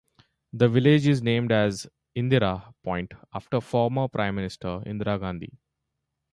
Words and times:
The 0.51 0.67
village 0.67 1.05
is 1.05 1.21
named 1.21 1.51
as 1.51 1.85
Indira 2.17 2.73
Point 2.81 3.13
after 3.35 3.61
former 3.61 4.07
Prime 4.07 4.33
Minister 4.33 4.79
Indira 4.83 5.19
Gandhi. 5.19 5.53